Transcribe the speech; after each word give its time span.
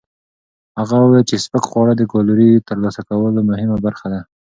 هغه 0.79 0.95
وویل 0.99 1.25
چې 1.29 1.41
سپک 1.43 1.63
خواړه 1.69 1.93
د 1.97 2.03
کالورۍ 2.11 2.49
ترلاسه 2.67 3.01
کولو 3.09 3.39
مهمه 3.49 3.77
برخه 3.85 4.07
ده. 4.13 4.21